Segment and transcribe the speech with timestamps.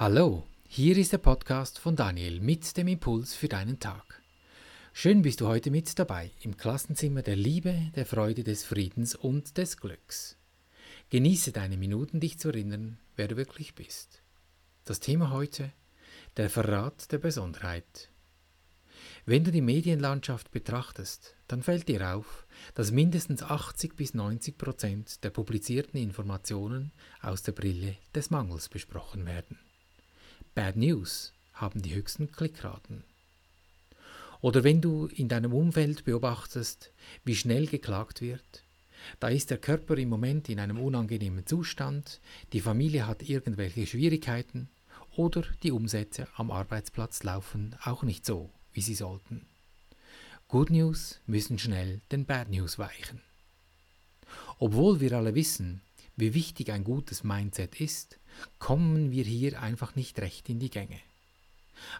[0.00, 4.22] Hallo, hier ist der Podcast von Daniel mit dem Impuls für deinen Tag.
[4.94, 9.58] Schön bist du heute mit dabei im Klassenzimmer der Liebe, der Freude, des Friedens und
[9.58, 10.38] des Glücks.
[11.10, 14.22] Genieße deine Minuten, dich zu erinnern, wer du wirklich bist.
[14.86, 15.70] Das Thema heute,
[16.38, 18.08] der Verrat der Besonderheit.
[19.26, 25.24] Wenn du die Medienlandschaft betrachtest, dann fällt dir auf, dass mindestens 80 bis 90 Prozent
[25.24, 26.90] der publizierten Informationen
[27.20, 29.58] aus der Brille des Mangels besprochen werden.
[30.60, 33.02] Bad News haben die höchsten Klickraten.
[34.42, 36.90] Oder wenn du in deinem Umfeld beobachtest,
[37.24, 38.62] wie schnell geklagt wird,
[39.20, 42.20] da ist der Körper im Moment in einem unangenehmen Zustand,
[42.52, 44.68] die Familie hat irgendwelche Schwierigkeiten
[45.16, 49.46] oder die Umsätze am Arbeitsplatz laufen auch nicht so, wie sie sollten.
[50.48, 53.22] Good News müssen schnell den Bad News weichen.
[54.58, 55.80] Obwohl wir alle wissen,
[56.16, 58.19] wie wichtig ein gutes Mindset ist,
[58.58, 61.00] kommen wir hier einfach nicht recht in die Gänge.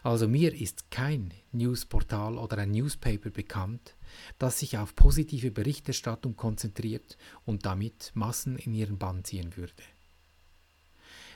[0.03, 3.95] Also mir ist kein Newsportal oder ein Newspaper bekannt,
[4.37, 9.83] das sich auf positive Berichterstattung konzentriert und damit Massen in ihren Bann ziehen würde.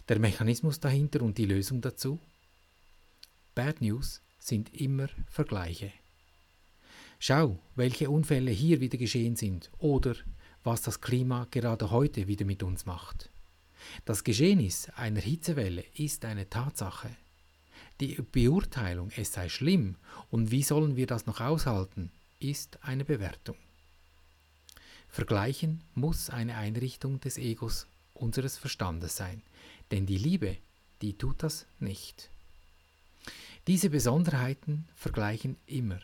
[0.07, 2.19] Der Mechanismus dahinter und die Lösung dazu?
[3.55, 5.91] Bad News sind immer Vergleiche.
[7.17, 10.15] Schau, welche Unfälle hier wieder geschehen sind oder
[10.63, 13.29] was das Klima gerade heute wieder mit uns macht.
[14.05, 17.09] Das Geschehnis einer Hitzewelle ist eine Tatsache.
[17.99, 19.95] Die Beurteilung, es sei schlimm
[20.29, 23.55] und wie sollen wir das noch aushalten, ist eine Bewertung.
[25.07, 29.41] Vergleichen muss eine Einrichtung des Egos unseres Verstandes sein,
[29.91, 30.57] denn die Liebe,
[31.01, 32.29] die tut das nicht.
[33.67, 35.99] Diese Besonderheiten vergleichen immer.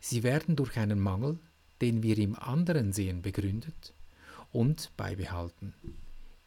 [0.00, 1.38] Sie werden durch einen Mangel,
[1.80, 3.92] den wir im anderen sehen, begründet
[4.52, 5.74] und beibehalten.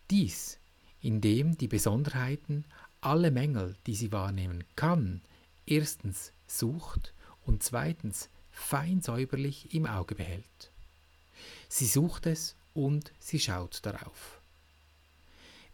[0.10, 0.58] Dies,
[1.02, 2.66] indem die Besonderheiten
[3.02, 5.22] alle Mängel, die sie wahrnehmen kann,
[5.66, 7.14] erstens sucht
[7.46, 10.72] und zweitens fein säuberlich im Auge behält.
[11.70, 14.42] Sie sucht es und sie schaut darauf.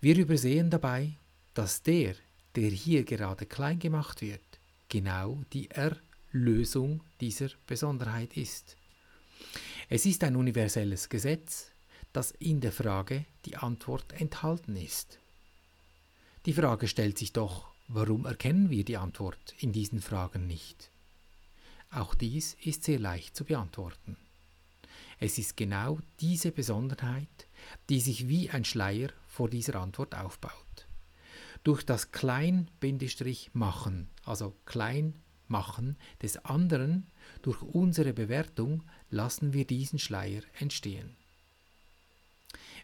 [0.02, 1.14] Wir übersehen dabei,
[1.54, 2.16] dass der,
[2.56, 4.42] der hier gerade klein gemacht wird,
[4.90, 8.76] genau die Erlösung dieser Besonderheit ist.
[9.90, 11.73] Es ist ein universelles Gesetz,
[12.14, 15.20] dass in der Frage die Antwort enthalten ist.
[16.46, 20.90] Die Frage stellt sich doch, warum erkennen wir die Antwort in diesen Fragen nicht?
[21.90, 24.18] Auch dies ist sehr leicht zu beantworten.
[25.20, 27.48] Es ist genau diese Besonderheit,
[27.90, 30.52] die sich wie ein Schleier vor dieser Antwort aufbaut.
[31.64, 37.08] Durch das Klein-Machen, also Klein-Machen des anderen,
[37.42, 41.16] durch unsere Bewertung lassen wir diesen Schleier entstehen.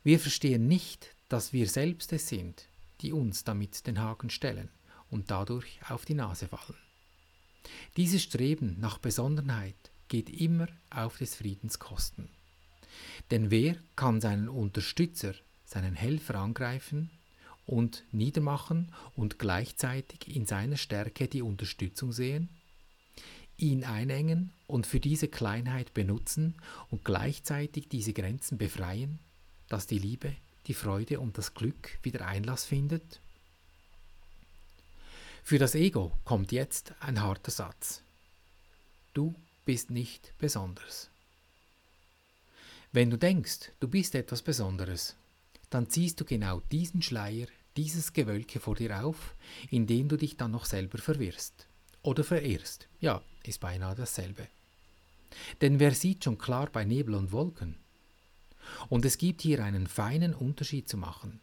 [0.03, 2.67] Wir verstehen nicht, dass wir selbst es sind,
[3.01, 4.69] die uns damit den Haken stellen
[5.09, 6.79] und dadurch auf die Nase fallen.
[7.97, 12.29] Dieses Streben nach Besonderheit geht immer auf des Friedens Kosten.
[13.31, 15.33] Denn wer kann seinen Unterstützer,
[15.65, 17.11] seinen Helfer angreifen
[17.65, 22.49] und niedermachen und gleichzeitig in seiner Stärke die Unterstützung sehen?
[23.57, 26.55] Ihn einengen und für diese Kleinheit benutzen
[26.89, 29.19] und gleichzeitig diese Grenzen befreien?
[29.69, 30.35] Dass die Liebe,
[30.67, 33.19] die Freude und das Glück wieder Einlass findet?
[35.43, 38.03] Für das Ego kommt jetzt ein harter Satz.
[39.13, 39.33] Du
[39.65, 41.09] bist nicht besonders.
[42.91, 45.15] Wenn du denkst, du bist etwas Besonderes,
[45.69, 47.47] dann ziehst du genau diesen Schleier,
[47.77, 49.35] dieses Gewölke vor dir auf,
[49.69, 51.67] in dem du dich dann noch selber verwirrst.
[52.01, 52.87] Oder verirrst.
[52.99, 54.47] Ja, ist beinahe dasselbe.
[55.61, 57.75] Denn wer sieht schon klar bei Nebel und Wolken?
[58.89, 61.39] Und es gibt hier einen feinen Unterschied zu machen.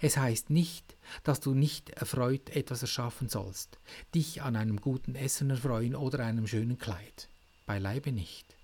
[0.00, 3.78] Es heißt nicht, dass du nicht erfreut etwas erschaffen sollst,
[4.14, 7.28] dich an einem guten Essen erfreuen oder einem schönen Kleid.
[7.66, 8.56] Beileibe nicht.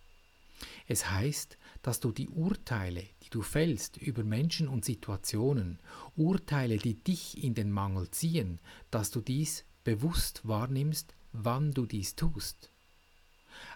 [0.87, 5.79] Es heißt, dass du die Urteile, die du fällst über Menschen und Situationen,
[6.17, 8.61] Urteile, die dich in den Mangel ziehen,
[8.91, 12.71] dass du dies bewusst wahrnimmst, wann du dies tust.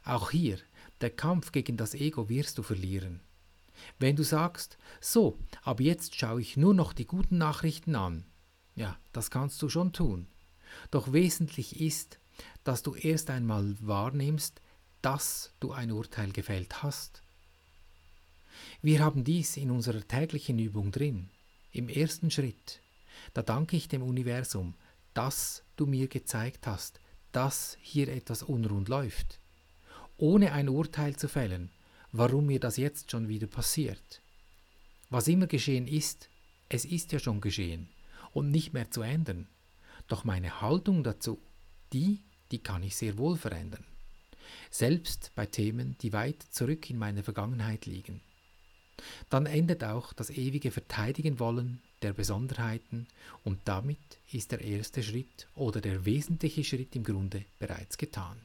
[0.04, 0.58] Auch hier,
[1.00, 3.20] der Kampf gegen das Ego wirst du verlieren.
[3.98, 8.24] Wenn du sagst, so, ab jetzt schaue ich nur noch die guten Nachrichten an,
[8.74, 10.28] ja, das kannst du schon tun.
[10.90, 12.18] Doch wesentlich ist,
[12.64, 14.60] dass du erst einmal wahrnimmst,
[15.02, 17.22] dass du ein Urteil gefällt hast.
[18.82, 21.30] Wir haben dies in unserer täglichen Übung drin.
[21.72, 22.80] Im ersten Schritt,
[23.34, 24.74] da danke ich dem Universum,
[25.14, 27.00] dass du mir gezeigt hast,
[27.32, 29.40] dass hier etwas unrund läuft.
[30.16, 31.70] Ohne ein Urteil zu fällen,
[32.12, 34.20] warum mir das jetzt schon wieder passiert.
[35.10, 36.28] Was immer geschehen ist,
[36.68, 37.88] es ist ja schon geschehen
[38.32, 39.48] und nicht mehr zu ändern.
[40.06, 41.38] Doch meine Haltung dazu,
[41.92, 42.20] die,
[42.50, 43.84] die kann ich sehr wohl verändern.
[44.70, 48.20] Selbst bei Themen, die weit zurück in meiner Vergangenheit liegen.
[49.30, 53.06] Dann endet auch das ewige Verteidigen wollen der Besonderheiten
[53.44, 53.98] und damit
[54.32, 58.40] ist der erste Schritt oder der wesentliche Schritt im Grunde bereits getan.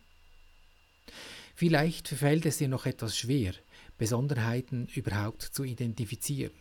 [1.53, 3.53] Vielleicht fällt es dir noch etwas schwer,
[3.97, 6.53] Besonderheiten überhaupt zu identifizieren.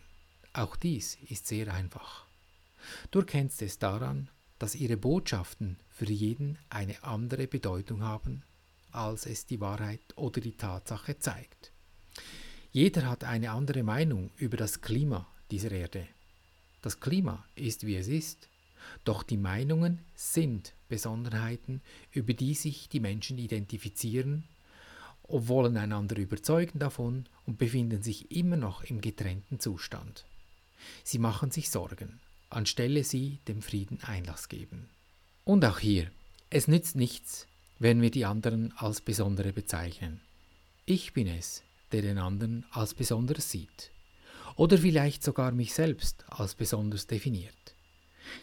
[0.53, 2.27] Auch dies ist sehr einfach.
[3.11, 4.29] Du erkennst es daran,
[4.59, 8.43] dass ihre Botschaften für jeden eine andere Bedeutung haben,
[8.91, 11.73] als es die Wahrheit oder die Tatsache zeigt.
[12.71, 16.07] Jeder hat eine andere Meinung über das Klima dieser Erde.
[16.83, 18.49] Das Klima ist, wie es ist,
[19.05, 21.81] doch die Meinungen sind Besonderheiten,
[22.11, 24.45] über die sich die Menschen identifizieren,
[25.29, 30.27] wollen einander überzeugen davon und befinden sich immer noch im getrennten Zustand.
[31.05, 32.21] Sie machen sich Sorgen,
[32.51, 34.89] anstelle sie dem Frieden Einlass geben.
[35.45, 36.11] Und auch hier,
[36.51, 37.47] es nützt nichts,
[37.79, 40.21] wenn wir die anderen als Besondere bezeichnen.
[40.85, 43.91] Ich bin es, der den anderen als Besonderes sieht.
[44.57, 47.75] Oder vielleicht sogar mich selbst als besonders definiert.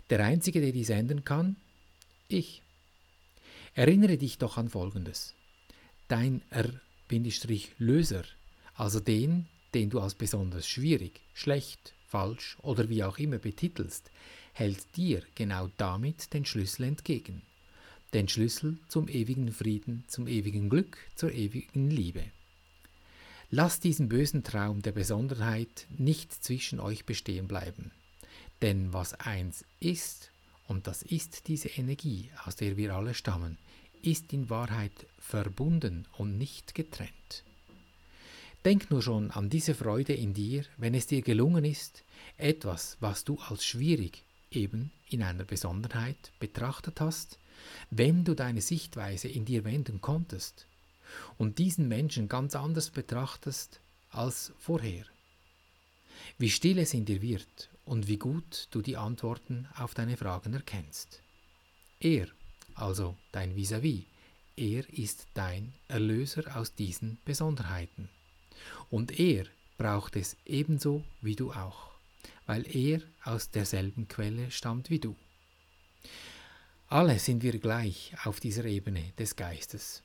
[0.10, 1.56] Der Einzige, der dies ändern kann,
[2.28, 2.62] ich.
[3.76, 5.36] Erinnere dich doch an Folgendes.
[6.10, 8.24] Dein R-Löser,
[8.74, 9.46] also den,
[9.76, 14.10] den du als besonders schwierig, schlecht, falsch oder wie auch immer betitelst,
[14.54, 17.44] hält dir genau damit den Schlüssel entgegen.
[18.14, 22.24] Den Schlüssel zum ewigen Frieden, zum ewigen Glück, zur ewigen Liebe.
[23.52, 27.92] Lasst diesen bösen Traum der Besonderheit nicht zwischen euch bestehen bleiben.
[28.64, 30.32] Denn was eins ist,
[30.68, 33.60] und das ist diese Energie, aus der wir alle stammen,
[34.02, 37.44] ist in Wahrheit verbunden und nicht getrennt.
[38.66, 42.04] Denk nur schon an diese Freude in dir, wenn es dir gelungen ist,
[42.38, 47.40] etwas, was du als schwierig eben in einer Besonderheit betrachtet hast,
[47.90, 50.68] wenn du deine Sichtweise in dir wenden konntest
[51.38, 53.80] und diesen Menschen ganz anders betrachtest
[54.10, 55.06] als vorher.
[56.38, 60.54] Wie still es in dir wird und wie gut du die Antworten auf deine Fragen
[60.54, 61.22] erkennst.
[62.00, 62.28] Er,
[62.82, 64.06] also dein vis-à-vis, -vis,
[64.56, 68.10] er ist dein Erlöser aus diesen Besonderheiten.
[68.90, 69.46] Und er
[69.78, 71.92] braucht es ebenso wie du auch,
[72.46, 75.16] weil er aus derselben Quelle stammt wie du.
[76.88, 80.04] Alle sind wir gleich auf dieser Ebene des Geistes.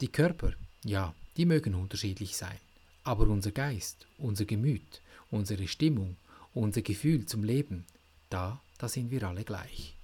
[0.00, 0.52] Die Körper,
[0.84, 2.58] ja, die mögen unterschiedlich sein,
[3.04, 6.16] aber unser Geist, unser Gemüt, unsere Stimmung,
[6.54, 7.84] unser Gefühl zum Leben,
[8.30, 9.95] da, da sind wir alle gleich.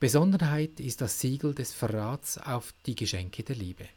[0.00, 3.88] Besonderheit ist das Siegel des Verrats auf die Geschenke der Liebe.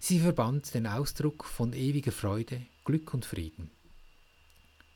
[0.00, 3.70] Sie verband den Ausdruck von ewiger Freude, Glück und Frieden.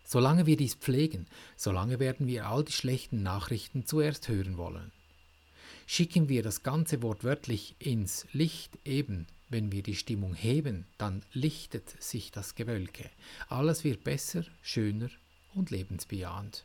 [0.02, 4.90] Solange wir dies pflegen, solange werden wir all die schlechten Nachrichten zuerst hören wollen.
[5.86, 11.22] Schicken wir das ganze Wort wörtlich ins Licht eben, wenn wir die Stimmung heben, dann
[11.34, 13.08] lichtet sich das Gewölke.
[13.48, 15.10] Alles wird besser, schöner
[15.54, 16.64] und lebensbejahend.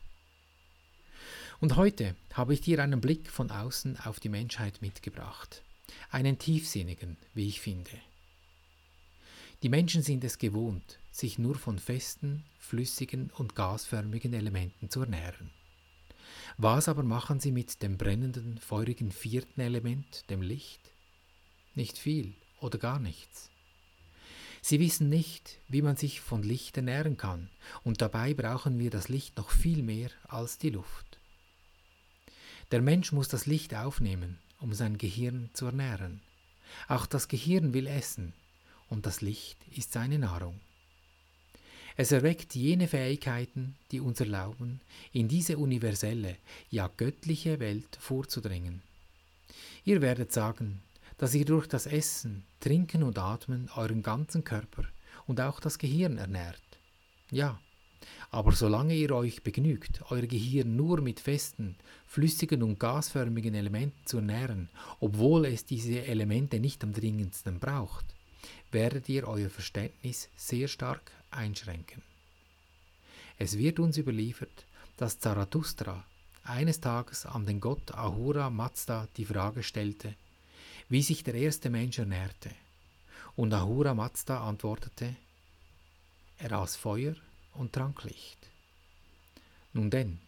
[1.62, 5.62] Und heute habe ich dir einen Blick von außen auf die Menschheit mitgebracht.
[6.10, 7.92] Einen tiefsinnigen, wie ich finde.
[9.62, 15.52] Die Menschen sind es gewohnt, sich nur von festen, flüssigen und gasförmigen Elementen zu ernähren.
[16.58, 20.82] Was aber machen sie mit dem brennenden, feurigen vierten Element, dem Licht?
[21.76, 23.52] Nicht viel oder gar nichts.
[24.64, 27.52] Sie wissen nicht, wie man sich von Licht ernähren kann,
[27.84, 31.11] und dabei brauchen wir das Licht noch viel mehr als die Luft.
[32.72, 36.22] Der Mensch muss das Licht aufnehmen, um sein Gehirn zu ernähren.
[36.88, 38.34] Auch das Gehirn will essen,
[38.88, 40.60] und das Licht ist seine Nahrung.
[41.98, 44.80] Es erweckt jene Fähigkeiten, die uns erlauben,
[45.12, 46.38] in diese universelle,
[46.70, 48.82] ja göttliche Welt vorzudringen.
[49.84, 50.82] Ihr werdet sagen,
[51.18, 54.86] dass ihr durch das Essen, Trinken und Atmen euren ganzen Körper
[55.28, 56.62] und auch das Gehirn ernährt.
[57.30, 57.60] Ja,
[58.30, 61.76] aber solange ihr euch begnügt, euer Gehirn nur mit festen,
[62.08, 68.06] flüssigen und gasförmigen Elementen zu ernähren, obwohl es diese Elemente nicht am dringendsten braucht,
[68.72, 72.02] werdet ihr euer Verständnis sehr stark einschränken.
[73.38, 74.66] Es wird uns überliefert,
[74.98, 76.06] dass Zarathustra
[76.44, 80.16] eines Tages an den Gott Ahura Mazda die Frage stellte,
[80.90, 82.52] wie sich der erste Mensch ernährte.
[83.36, 85.16] Und Ahura Mazda antwortete,
[86.38, 87.16] er aß Feuer
[87.54, 88.50] und trank Licht.
[89.74, 90.20] Nun denn,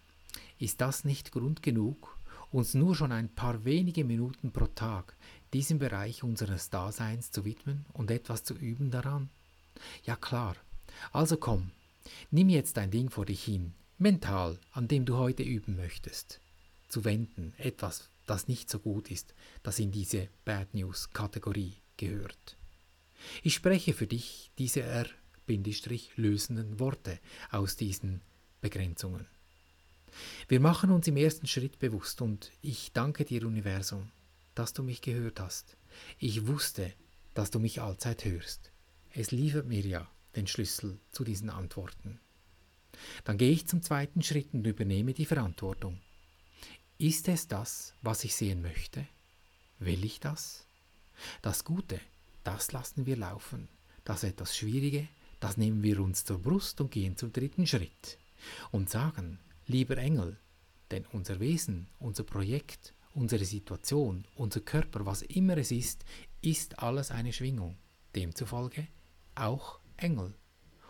[0.60, 2.18] ist das nicht Grund genug,
[2.51, 5.15] uns nur schon ein paar wenige Minuten pro Tag
[5.53, 9.30] diesem Bereich unseres Daseins zu widmen und etwas zu üben daran?
[10.06, 10.56] Ja klar.
[11.12, 11.72] Also komm,
[12.32, 16.39] nimm jetzt ein Ding vor dich hin, mental, an dem du heute üben möchtest.
[16.89, 22.56] zu wenden, etwas, das nicht so gut ist, das in diese Bad News Kategorie gehört.
[23.42, 24.84] Ich spreche für dich diese
[25.47, 27.19] R-lösenden Worte
[27.51, 28.21] aus diesen
[28.62, 29.27] Begrenzungen.
[30.47, 34.12] Wir machen uns im ersten Schritt bewusst und ich danke dir, Universum,
[34.55, 35.77] dass du mich gehört hast.
[36.19, 36.93] Ich wusste,
[37.33, 38.71] dass du mich allzeit hörst.
[39.12, 42.19] Es liefert mir ja den Schlüssel zu diesen Antworten.
[43.23, 46.00] Dann gehe ich zum zweiten Schritt und übernehme die Verantwortung.
[46.97, 49.07] Ist es das, was ich sehen möchte?
[49.79, 50.67] Will ich das?
[51.41, 52.00] Das Gute,
[52.43, 53.67] das lassen wir laufen.
[54.03, 55.07] Das etwas Schwierige,
[55.43, 58.17] das nehmen wir uns zur Brust und gehen zum dritten Schritt
[58.71, 60.38] und sagen, lieber Engel,
[60.89, 66.05] denn unser Wesen, unser Projekt, unsere Situation, unser Körper, was immer es ist,
[66.41, 67.75] ist alles eine Schwingung.
[68.15, 68.88] Demzufolge
[69.35, 70.33] auch Engel.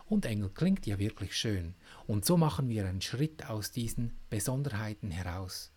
[0.05, 1.73] Und Engel klingt ja wirklich schön.
[2.05, 5.71] Und so machen wir einen Schritt aus diesen Besonderheiten heraus.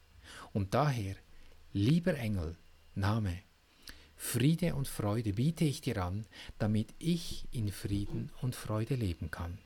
[0.52, 1.16] Und daher,
[1.72, 2.58] lieber Engel,
[2.94, 3.38] Name,
[4.16, 6.26] Friede und Freude biete ich dir an,
[6.58, 9.58] damit ich in Frieden und Freude leben kann.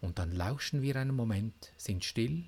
[0.00, 2.44] Und dann lauschen wir einen Moment, sind still.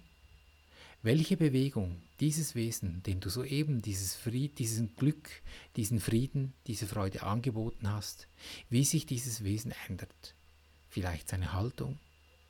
[1.03, 5.31] Welche Bewegung dieses Wesen, dem du soeben dieses Fried, diesen Glück,
[5.77, 8.27] diesen Frieden, diese Freude angeboten hast,
[8.69, 10.35] wie sich dieses Wesen ändert.
[10.89, 11.99] Vielleicht seine Haltung,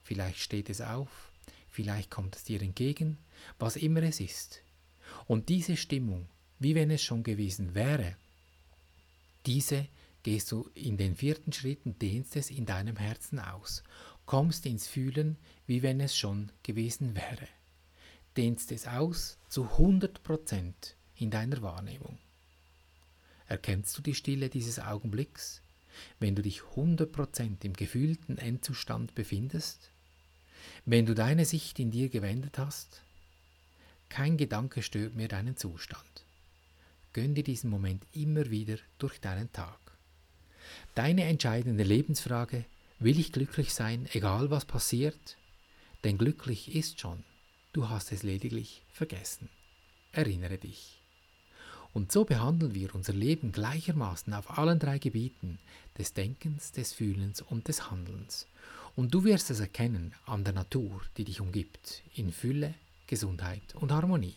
[0.03, 1.31] vielleicht steht es auf,
[1.69, 3.19] vielleicht kommt es dir entgegen,
[3.59, 4.63] was immer es ist.
[5.27, 8.17] Und diese Stimmung, wie wenn es schon gewesen wäre,
[9.49, 9.88] diese
[10.25, 13.83] gehst du in den vierten Schritt und dehnst es in deinem Herzen aus,
[14.26, 17.49] kommst ins Fühlen, wie wenn es schon gewesen wäre,
[18.37, 22.19] dehnst es aus zu 100 Prozent in deiner Wahrnehmung.
[23.47, 25.62] Erkennst du die Stille dieses Augenblicks,
[26.21, 29.90] wenn du dich 100 Prozent im gefühlten Endzustand befindest?
[30.85, 33.00] Wenn du deine Sicht in dir gewendet hast?
[34.11, 36.28] Kein Gedanke stört mir deinen Zustand.
[37.12, 39.79] Gönn dir diesen Moment immer wieder durch deinen Tag.
[40.95, 42.65] Deine entscheidende Lebensfrage,
[42.99, 45.37] will ich glücklich sein, egal was passiert?
[46.05, 47.25] Denn glücklich ist schon,
[47.73, 49.49] du hast es lediglich vergessen.
[50.12, 51.03] Erinnere dich.
[51.93, 55.59] Und so behandeln wir unser Leben gleichermaßen auf allen drei Gebieten
[55.97, 58.47] des Denkens, des Fühlens und des Handelns.
[58.95, 62.75] Und du wirst es erkennen an der Natur, die dich umgibt, in Fülle,
[63.07, 64.37] Gesundheit und Harmonie.